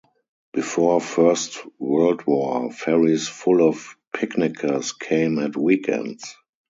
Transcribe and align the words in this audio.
Before 0.53 0.99
First 0.99 1.59
World 1.77 2.25
War, 2.25 2.71
ferries 2.71 3.27
full 3.27 3.61
of 3.69 3.95
picnickers 4.15 4.93
came 4.93 5.37
at 5.37 5.55
weekends. 5.55 6.37